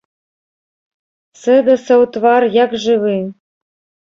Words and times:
Сэдасаў 1.41 2.01
твар 2.17 2.43
як 2.63 2.71
жывы. 2.87 3.17